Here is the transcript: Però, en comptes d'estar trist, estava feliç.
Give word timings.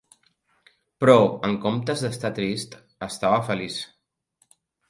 Però, 1.03 1.17
en 1.49 1.53
comptes 1.67 2.03
d'estar 2.05 2.33
trist, 2.39 2.81
estava 3.11 3.47
feliç. 3.51 3.81